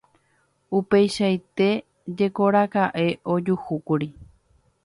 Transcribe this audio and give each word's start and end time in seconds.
Upeichaite 0.77 1.67
jekorakaʼe 2.21 3.07
ojehúkuri. 3.35 4.09